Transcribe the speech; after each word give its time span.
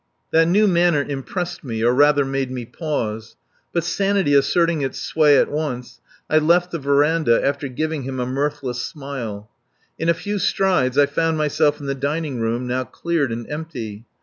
That 0.31 0.47
new 0.47 0.65
manner 0.65 1.03
impressed 1.03 1.63
me 1.63 1.83
or 1.83 1.93
rather 1.93 2.25
made 2.25 2.49
me 2.49 2.65
pause. 2.65 3.35
But 3.71 3.83
sanity 3.83 4.33
asserting 4.33 4.81
its 4.81 4.99
sway 4.99 5.37
at 5.37 5.51
once 5.51 6.01
I 6.27 6.39
left 6.39 6.71
the 6.71 6.79
verandah 6.79 7.39
after 7.45 7.67
giving 7.67 8.01
him 8.01 8.19
a 8.19 8.25
mirthless 8.25 8.81
smile. 8.81 9.51
In 9.99 10.09
a 10.09 10.15
few 10.15 10.39
strides 10.39 10.97
I 10.97 11.05
found 11.05 11.37
myself 11.37 11.79
in 11.79 11.85
the 11.85 11.93
dining 11.93 12.39
room, 12.39 12.65
now 12.65 12.83
cleared 12.83 13.31
and 13.31 13.47
empty. 13.47 14.07